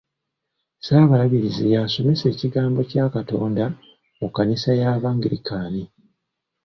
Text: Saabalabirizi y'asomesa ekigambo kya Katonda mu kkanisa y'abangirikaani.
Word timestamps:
Saabalabirizi 0.85 1.63
y'asomesa 1.73 2.23
ekigambo 2.33 2.79
kya 2.89 3.05
Katonda 3.15 3.63
mu 4.19 4.27
kkanisa 4.29 4.69
y'abangirikaani. 4.79 5.83